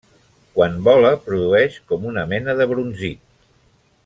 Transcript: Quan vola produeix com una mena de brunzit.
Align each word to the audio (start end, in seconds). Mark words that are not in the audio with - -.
Quan 0.55 0.79
vola 0.87 1.11
produeix 1.27 1.77
com 1.93 2.09
una 2.13 2.27
mena 2.35 2.57
de 2.63 2.69
brunzit. 2.73 3.23